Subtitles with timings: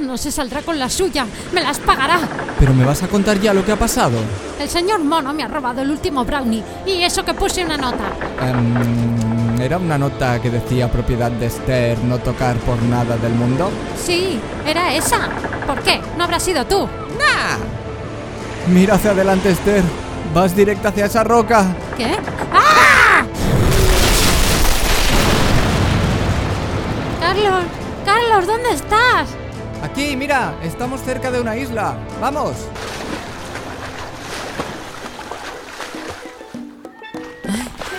[0.00, 1.26] No se saldrá con la suya.
[1.52, 2.18] Me las pagará.
[2.58, 4.18] Pero me vas a contar ya lo que ha pasado.
[4.58, 6.62] El señor Mono me ha robado el último brownie.
[6.86, 8.04] Y eso que puse una nota.
[8.42, 13.70] Em, ¿Era una nota que decía propiedad de Esther no tocar por nada del mundo?
[14.02, 15.28] Sí, era esa.
[15.66, 16.00] ¿Por qué?
[16.16, 16.88] ¿No habrá sido tú?
[17.18, 17.58] ¡Nah!
[18.72, 19.82] Mira hacia adelante, Esther.
[20.34, 21.66] Vas directa hacia esa roca.
[21.96, 22.16] ¿Qué?
[22.52, 23.24] ¡Ah!
[27.20, 27.64] Carlos,
[28.04, 29.28] Carlos, ¿dónde estás?
[29.82, 31.96] Aquí, mira, estamos cerca de una isla.
[32.20, 32.54] ¡Vamos!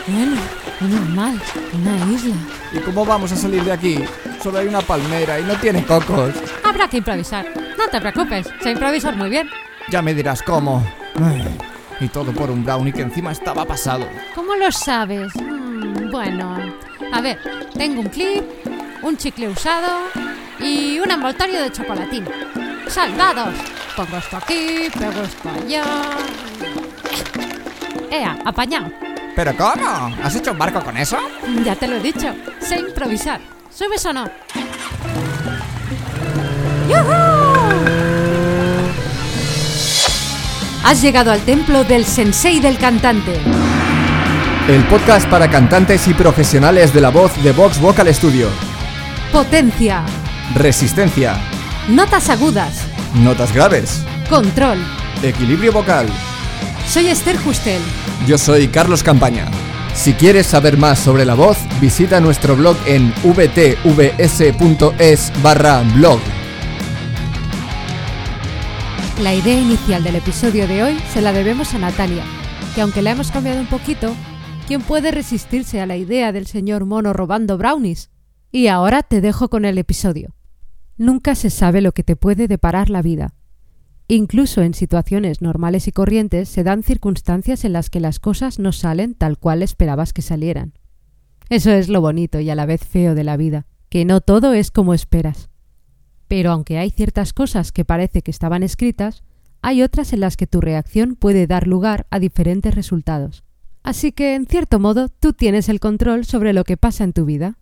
[0.07, 0.41] Bueno,
[0.79, 1.41] menos mal,
[1.73, 2.35] una isla.
[2.73, 3.99] ¿Y cómo vamos a salir de aquí?
[4.43, 6.33] Solo hay una palmera y no tiene cocos.
[6.63, 7.45] Habrá que improvisar.
[7.77, 9.49] No te preocupes, sé improvisar muy bien.
[9.89, 10.85] Ya me dirás cómo.
[11.19, 11.57] Ay,
[11.99, 14.07] y todo por un brownie que encima estaba pasado.
[14.35, 15.33] ¿Cómo lo sabes?
[15.35, 16.57] Mm, bueno,
[17.11, 17.39] a ver,
[17.73, 18.43] tengo un clip,
[19.01, 20.20] un chicle usado
[20.61, 22.25] y un envoltorio de chocolatín.
[22.87, 23.55] ¡Salvados!
[23.95, 25.83] Pongo esto aquí, pego esto allá.
[28.09, 28.91] ¡Ea, apañado!
[29.35, 30.15] ¿Pero cómo?
[30.23, 31.17] ¿Has hecho un barco con eso?
[31.63, 33.39] Ya te lo he dicho, sé improvisar.
[33.73, 34.29] ¿Subes o no?
[40.83, 43.39] Has llegado al templo del sensei del cantante.
[44.67, 48.47] El podcast para cantantes y profesionales de la voz de Vox Vocal Studio.
[49.31, 50.03] Potencia.
[50.55, 51.39] Resistencia.
[51.87, 52.85] Notas agudas.
[53.15, 54.03] Notas graves.
[54.29, 54.77] Control.
[55.23, 56.07] Equilibrio vocal.
[56.87, 57.81] Soy Esther Justel.
[58.27, 59.45] Yo soy Carlos Campaña.
[59.93, 63.63] Si quieres saber más sobre la voz, visita nuestro blog en vtvs.es
[65.41, 66.19] barra blog.
[69.21, 72.23] La idea inicial del episodio de hoy se la debemos a Natalia,
[72.75, 74.13] que aunque la hemos cambiado un poquito,
[74.67, 78.09] ¿quién puede resistirse a la idea del señor mono robando brownies?
[78.51, 80.33] Y ahora te dejo con el episodio.
[81.01, 83.33] Nunca se sabe lo que te puede deparar la vida.
[84.07, 88.71] Incluso en situaciones normales y corrientes se dan circunstancias en las que las cosas no
[88.71, 90.73] salen tal cual esperabas que salieran.
[91.49, 94.53] Eso es lo bonito y a la vez feo de la vida, que no todo
[94.53, 95.49] es como esperas.
[96.27, 99.23] Pero aunque hay ciertas cosas que parece que estaban escritas,
[99.63, 103.43] hay otras en las que tu reacción puede dar lugar a diferentes resultados.
[103.81, 107.25] Así que, en cierto modo, tú tienes el control sobre lo que pasa en tu
[107.25, 107.57] vida.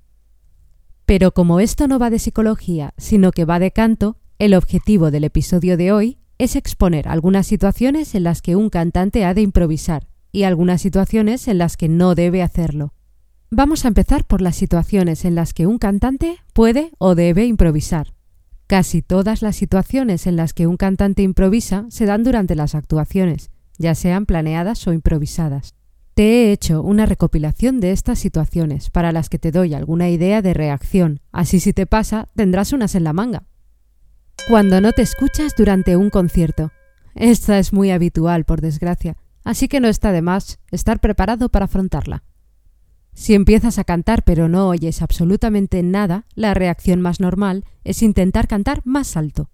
[1.10, 5.24] Pero como esto no va de psicología, sino que va de canto, el objetivo del
[5.24, 10.08] episodio de hoy es exponer algunas situaciones en las que un cantante ha de improvisar
[10.32, 12.94] y algunas situaciones en las que no debe hacerlo.
[13.50, 18.14] Vamos a empezar por las situaciones en las que un cantante puede o debe improvisar.
[18.68, 23.50] Casi todas las situaciones en las que un cantante improvisa se dan durante las actuaciones,
[23.80, 25.74] ya sean planeadas o improvisadas.
[26.20, 30.42] Te he hecho una recopilación de estas situaciones para las que te doy alguna idea
[30.42, 33.46] de reacción, así si te pasa tendrás unas en la manga.
[34.50, 36.74] Cuando no te escuchas durante un concierto.
[37.16, 39.16] Esta es muy habitual, por desgracia,
[39.46, 42.24] así que no está de más estar preparado para afrontarla.
[43.14, 48.50] Si empiezas a cantar pero no oyes absolutamente nada, la reacción más normal es intentar
[48.50, 49.52] cantar más alto.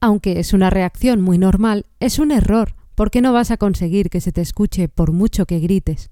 [0.00, 4.20] Aunque es una reacción muy normal, es un error, porque no vas a conseguir que
[4.20, 6.10] se te escuche por mucho que grites.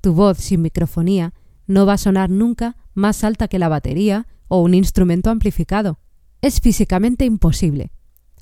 [0.00, 1.34] Tu voz sin microfonía
[1.66, 5.98] no va a sonar nunca más alta que la batería o un instrumento amplificado.
[6.40, 7.90] Es físicamente imposible.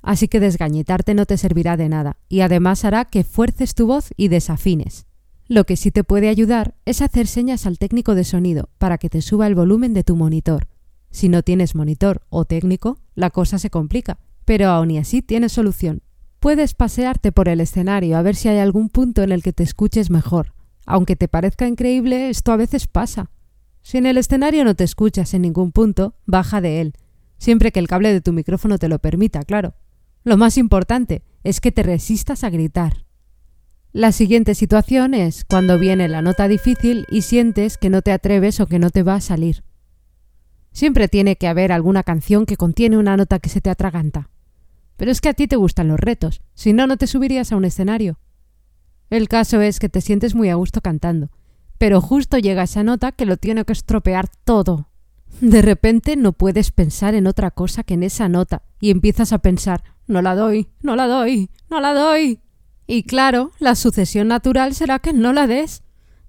[0.03, 4.11] Así que desgañetarte no te servirá de nada, y además hará que fuerces tu voz
[4.17, 5.07] y desafines.
[5.49, 9.09] Lo que sí te puede ayudar es hacer señas al técnico de sonido para que
[9.09, 10.67] te suba el volumen de tu monitor.
[11.11, 15.53] Si no tienes monitor o técnico, la cosa se complica, pero aun y así tienes
[15.53, 16.03] solución.
[16.41, 19.63] Puedes pasearte por el escenario a ver si hay algún punto en el que te
[19.63, 20.55] escuches mejor.
[20.85, 23.31] Aunque te parezca increíble, esto a veces pasa.
[23.83, 26.95] Si en el escenario no te escuchas en ningún punto, baja de él,
[27.39, 29.75] siempre que el cable de tu micrófono te lo permita, claro.
[30.25, 33.07] Lo más importante es que te resistas a gritar.
[33.93, 38.61] La siguiente situación es cuando viene la nota difícil y sientes que no te atreves
[38.61, 39.65] o que no te va a salir.
[40.73, 44.29] Siempre tiene que haber alguna canción que contiene una nota que se te atraganta.
[44.97, 47.57] Pero es que a ti te gustan los retos, si no, no te subirías a
[47.57, 48.19] un escenario.
[49.11, 51.31] El caso es que te sientes muy a gusto cantando,
[51.79, 54.89] pero justo llega esa nota que lo tiene que estropear todo.
[55.41, 59.39] De repente no puedes pensar en otra cosa que en esa nota y empiezas a
[59.39, 62.41] pensar no la doy, no la doy, no la doy.
[62.87, 65.83] Y claro, la sucesión natural será que no la des.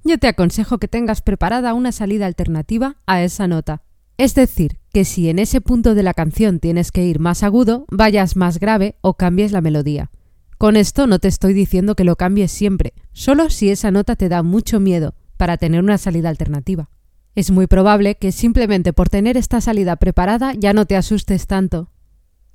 [0.04, 3.84] Yo te aconsejo que tengas preparada una salida alternativa a esa nota.
[4.18, 7.86] Es decir, que si en ese punto de la canción tienes que ir más agudo,
[7.92, 10.10] vayas más grave o cambies la melodía.
[10.58, 14.28] Con esto no te estoy diciendo que lo cambies siempre, solo si esa nota te
[14.28, 16.90] da mucho miedo, para tener una salida alternativa.
[17.36, 21.92] Es muy probable que simplemente por tener esta salida preparada ya no te asustes tanto.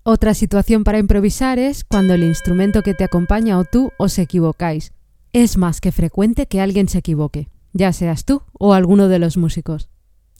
[0.02, 4.92] Otra situación para improvisar es cuando el instrumento que te acompaña o tú os equivocáis.
[5.32, 9.36] Es más que frecuente que alguien se equivoque, ya seas tú o alguno de los
[9.36, 9.91] músicos.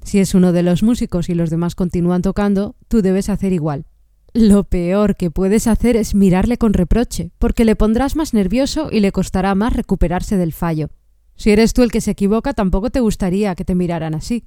[0.02, 3.87] Si es uno de los músicos y los demás continúan tocando, tú debes hacer igual.
[4.34, 9.00] Lo peor que puedes hacer es mirarle con reproche, porque le pondrás más nervioso y
[9.00, 10.88] le costará más recuperarse del fallo.
[11.37, 14.46] Si eres tú el que se equivoca, tampoco te gustaría que te miraran así.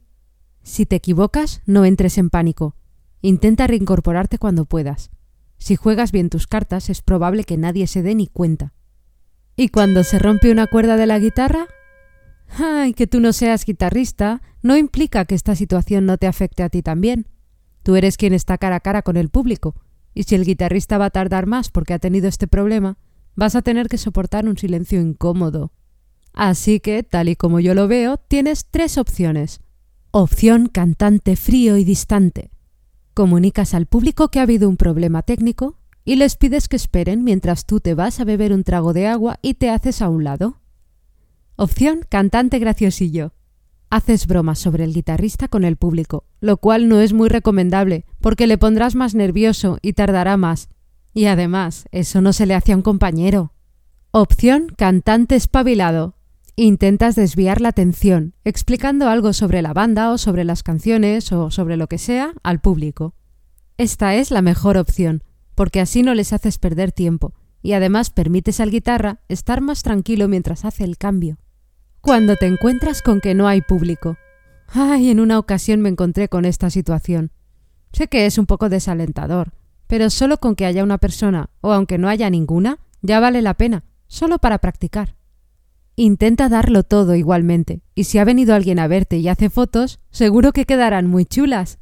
[0.63, 2.75] Si te equivocas, no entres en pánico.
[3.21, 5.11] Intenta reincorporarte cuando puedas.
[5.57, 8.73] Si juegas bien tus cartas, es probable que nadie se dé ni cuenta.
[9.55, 11.67] ¿Y cuando se rompe una cuerda de la guitarra?
[12.49, 16.69] Ay, que tú no seas guitarrista no implica que esta situación no te afecte a
[16.69, 17.27] ti también.
[17.83, 19.75] Tú eres quien está cara a cara con el público,
[20.13, 22.97] y si el guitarrista va a tardar más porque ha tenido este problema,
[23.35, 25.71] vas a tener que soportar un silencio incómodo.
[26.33, 29.61] Así que, tal y como yo lo veo, tienes tres opciones.
[30.11, 32.51] Opción cantante frío y distante.
[33.13, 37.65] Comunicas al público que ha habido un problema técnico y les pides que esperen mientras
[37.65, 40.61] tú te vas a beber un trago de agua y te haces a un lado.
[41.57, 43.31] Opción cantante graciosillo.
[43.89, 48.45] Haces bromas sobre el guitarrista con el público, lo cual no es muy recomendable, porque
[48.45, 50.67] le pondrás más nervioso y tardará más.
[51.13, 53.53] Y además, eso no se le hace a un compañero.
[54.11, 56.17] Opción cantante espabilado.
[56.57, 61.77] Intentas desviar la atención, explicando algo sobre la banda o sobre las canciones o sobre
[61.77, 63.15] lo que sea al público.
[63.77, 65.23] Esta es la mejor opción,
[65.55, 70.27] porque así no les haces perder tiempo, y además permites al guitarra estar más tranquilo
[70.27, 71.37] mientras hace el cambio
[72.05, 74.15] cuando te encuentras con que no hay público.
[74.67, 77.31] Ay, en una ocasión me encontré con esta situación.
[77.93, 79.53] Sé que es un poco desalentador,
[79.87, 83.55] pero solo con que haya una persona, o aunque no haya ninguna, ya vale la
[83.55, 85.15] pena, solo para practicar.
[85.95, 90.51] Intenta darlo todo igualmente, y si ha venido alguien a verte y hace fotos, seguro
[90.51, 91.79] que quedarán muy chulas.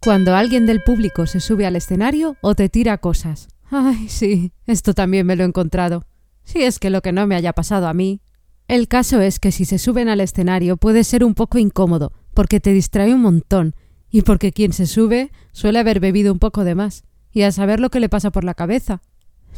[0.00, 3.46] Cuando alguien del público se sube al escenario o te tira cosas.
[3.70, 6.04] Ay, sí, esto también me lo he encontrado.
[6.42, 8.20] Si es que lo que no me haya pasado a mí,
[8.68, 12.60] el caso es que si se suben al escenario puede ser un poco incómodo, porque
[12.60, 13.74] te distrae un montón,
[14.10, 17.80] y porque quien se sube suele haber bebido un poco de más, y a saber
[17.80, 19.02] lo que le pasa por la cabeza.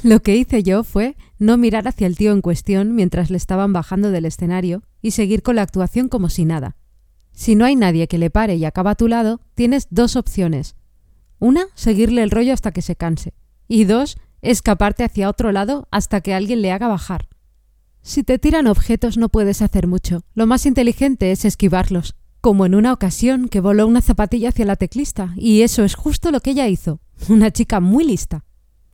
[0.02, 3.72] Lo que hice yo fue no mirar hacia el tío en cuestión mientras le estaban
[3.72, 6.76] bajando del escenario y seguir con la actuación como si nada.
[7.32, 10.76] Si no hay nadie que le pare y acaba a tu lado, tienes dos opciones.
[11.38, 13.32] Una, seguirle el rollo hasta que se canse.
[13.69, 17.28] Y dos, escaparte hacia otro lado hasta que alguien le haga bajar.
[18.02, 20.22] Si te tiran objetos no puedes hacer mucho.
[20.34, 22.14] Lo más inteligente es esquivarlos.
[22.40, 26.30] Como en una ocasión que voló una zapatilla hacia la teclista, y eso es justo
[26.30, 27.00] lo que ella hizo.
[27.28, 28.44] Una chica muy lista.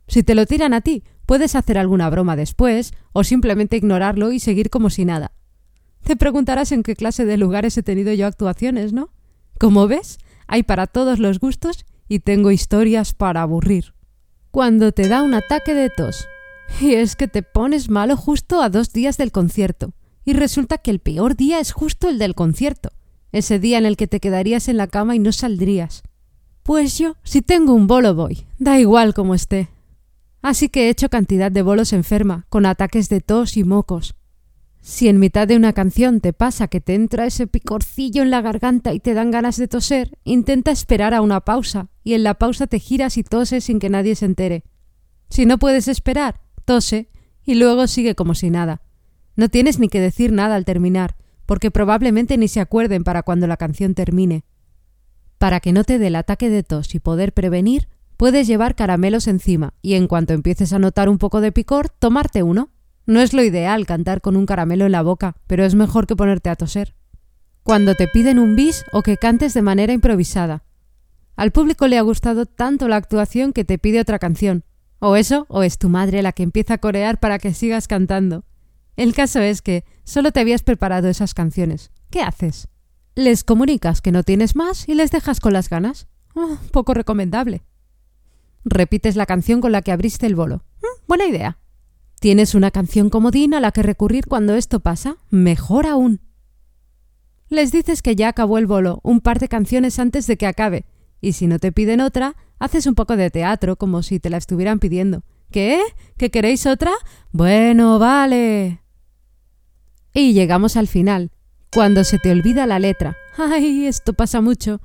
[0.07, 4.39] Si te lo tiran a ti, puedes hacer alguna broma después, o simplemente ignorarlo y
[4.39, 5.31] seguir como si nada.
[6.03, 9.11] Te preguntarás en qué clase de lugares he tenido yo actuaciones, ¿no?
[9.59, 13.93] Como ves, hay para todos los gustos y tengo historias para aburrir.
[14.51, 16.27] Cuando te da un ataque de tos,
[16.79, 19.93] y es que te pones malo justo a dos días del concierto.
[20.25, 22.89] Y resulta que el peor día es justo el del concierto,
[23.31, 26.03] ese día en el que te quedarías en la cama y no saldrías.
[26.63, 29.69] Pues yo, si tengo un bolo voy, da igual como esté.
[30.41, 34.15] Así que he hecho cantidad de bolos enferma, con ataques de tos y mocos.
[34.81, 38.41] Si en mitad de una canción te pasa que te entra ese picorcillo en la
[38.41, 42.35] garganta y te dan ganas de toser, intenta esperar a una pausa, y en la
[42.35, 44.63] pausa te giras y toses sin que nadie se entere.
[45.29, 47.09] Si no puedes esperar, tose
[47.43, 48.81] y luego sigue como si nada.
[49.35, 53.47] No tienes ni que decir nada al terminar, porque probablemente ni se acuerden para cuando
[53.47, 54.43] la canción termine.
[55.37, 59.27] Para que no te dé el ataque de tos y poder prevenir, puedes llevar caramelos
[59.27, 62.71] encima y en cuanto empieces a notar un poco de picor, tomarte uno.
[63.05, 66.15] No es lo ideal cantar con un caramelo en la boca, pero es mejor que
[66.15, 66.95] ponerte a toser.
[67.61, 70.63] Cuando te piden un bis o que cantes de manera improvisada.
[71.35, 74.63] Al público le ha gustado tanto la actuación que te pide otra canción,
[75.07, 78.43] o eso, o es tu madre la que empieza a corear para que sigas cantando.
[78.95, 81.91] El caso es que solo te habías preparado esas canciones.
[82.09, 82.69] ¿Qué haces?
[83.13, 86.07] Les comunicas que no tienes más y les dejas con las ganas.
[86.33, 87.63] Oh, poco recomendable.
[88.63, 90.63] Repites la canción con la que abriste el bolo.
[90.81, 91.59] Mm, buena idea.
[92.19, 95.17] ¿Tienes una canción comodín a la que recurrir cuando esto pasa?
[95.29, 96.19] Mejor aún.
[97.49, 100.85] Les dices que ya acabó el bolo un par de canciones antes de que acabe,
[101.25, 104.37] y si no te piden otra, haces un poco de teatro como si te la
[104.37, 105.23] estuvieran pidiendo.
[105.49, 105.81] ¿Qué?
[106.17, 106.91] ¿Que queréis otra?
[107.31, 108.83] Bueno, vale.
[110.13, 111.31] Y llegamos al final,
[111.73, 113.17] cuando se te olvida la letra.
[113.37, 114.81] Ay, esto pasa mucho.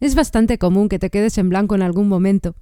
[0.00, 2.56] Es bastante común que te quedes en blanco en algún momento.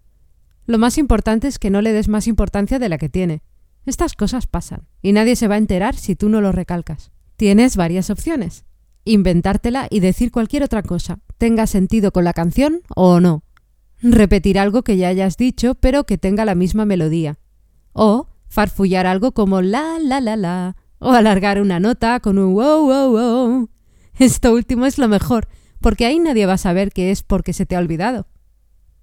[0.67, 3.43] Lo más importante es que no le des más importancia de la que tiene.
[3.87, 7.13] Estas cosas pasan, y nadie se va a enterar si tú no lo recalcas.
[7.37, 8.67] Tienes varias opciones.
[9.05, 13.43] Inventártela y decir cualquier otra cosa, tenga sentido con la canción o no.
[14.01, 17.41] repetir algo que ya hayas dicho pero que tenga la misma melodía.
[17.93, 20.77] O farfullar algo como la la la la.
[21.01, 23.71] O alargar una nota con un wow wow wow.
[24.21, 25.49] Esto último es lo mejor,
[25.81, 28.29] porque ahí nadie va a saber que es porque se te ha olvidado.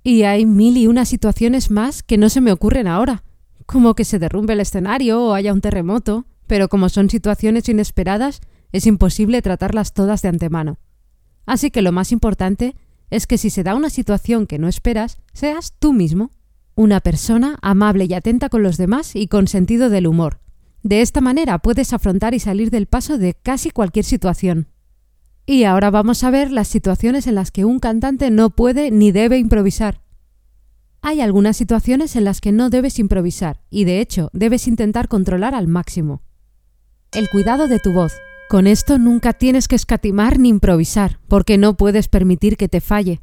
[0.02, 3.26] Y hay mil y una situaciones más que no se me ocurren ahora,
[3.66, 8.40] como que se derrumbe el escenario o haya un terremoto, pero como son situaciones inesperadas,
[8.72, 10.78] es imposible tratarlas todas de antemano.
[11.50, 12.76] Así que lo más importante
[13.10, 16.30] es que si se da una situación que no esperas, seas tú mismo,
[16.76, 20.42] una persona amable y atenta con los demás y con sentido del humor.
[20.84, 24.68] De esta manera puedes afrontar y salir del paso de casi cualquier situación.
[25.48, 29.12] Y ahora vamos a ver las situaciones en las que un cantante no puede ni
[29.12, 30.04] debe improvisar.
[31.02, 35.56] Hay algunas situaciones en las que no debes improvisar y de hecho debes intentar controlar
[35.56, 36.22] al máximo.
[37.12, 38.14] El cuidado de tu voz.
[38.50, 43.22] Con esto nunca tienes que escatimar ni improvisar, porque no puedes permitir que te falle.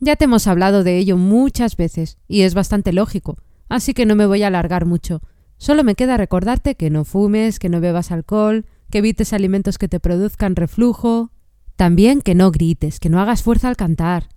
[0.00, 3.38] Ya te hemos hablado de ello muchas veces, y es bastante lógico,
[3.68, 5.22] así que no me voy a alargar mucho.
[5.58, 9.86] Solo me queda recordarte que no fumes, que no bebas alcohol, que evites alimentos que
[9.86, 11.30] te produzcan reflujo,
[11.76, 14.28] también que no grites, que no hagas fuerza al cantar.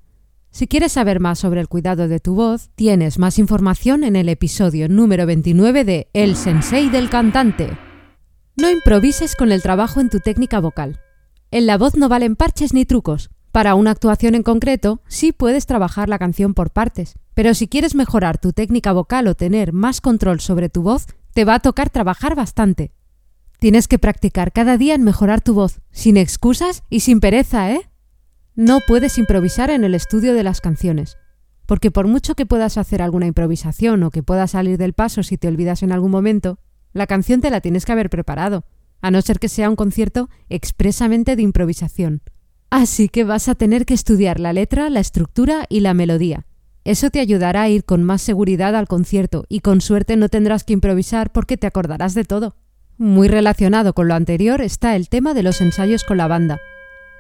[0.52, 4.30] Si quieres saber más sobre el cuidado de tu voz, tienes más información en el
[4.30, 7.87] episodio número 29 de El Sensei del Cantante.
[8.60, 11.00] No improvises con el trabajo en tu técnica vocal.
[11.52, 13.30] En la voz no valen parches ni trucos.
[13.52, 17.94] Para una actuación en concreto, sí puedes trabajar la canción por partes, pero si quieres
[17.94, 21.92] mejorar tu técnica vocal o tener más control sobre tu voz, te va a tocar
[21.92, 22.92] trabajar bastante.
[23.60, 27.92] Tienes que practicar cada día en mejorar tu voz, sin excusas y sin pereza, ¿eh?
[28.56, 31.16] No puedes improvisar en el estudio de las canciones,
[31.68, 35.38] porque por mucho que puedas hacer alguna improvisación o que puedas salir del paso si
[35.38, 36.58] te olvidas en algún momento,
[36.98, 38.66] la canción te la tienes que haber preparado,
[39.02, 42.22] a no ser que sea un concierto expresamente de improvisación.
[42.70, 46.46] Así que vas a tener que estudiar la letra, la estructura y la melodía.
[46.84, 50.64] Eso te ayudará a ir con más seguridad al concierto y con suerte no tendrás
[50.64, 52.56] que improvisar porque te acordarás de todo.
[52.98, 56.60] Muy relacionado con lo anterior está el tema de los ensayos con la banda.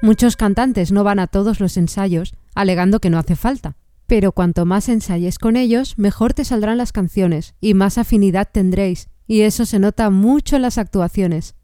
[0.01, 3.75] Muchos cantantes no van a todos los ensayos, alegando que no hace falta.
[4.07, 9.09] Pero cuanto más ensayes con ellos, mejor te saldrán las canciones y más afinidad tendréis,
[9.27, 11.55] y eso se nota mucho en las actuaciones.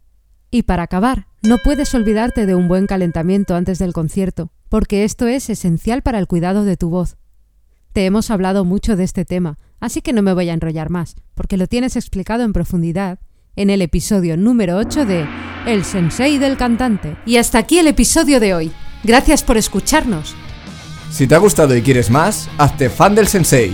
[0.52, 5.28] Y para acabar, no puedes olvidarte de un buen calentamiento antes del concierto, porque esto
[5.28, 7.18] es esencial para el cuidado de tu voz.
[7.94, 11.16] Te hemos hablado mucho de este tema, así que no me voy a enrollar más,
[11.34, 13.20] porque lo tienes explicado en profundidad
[13.56, 15.28] en el episodio número 8 de
[15.66, 17.16] El Sensei del Cantante.
[17.26, 18.72] Y hasta aquí el episodio de hoy.
[19.04, 20.36] Gracias por escucharnos.
[21.12, 23.74] Si te ha gustado y quieres más, hazte fan del Sensei.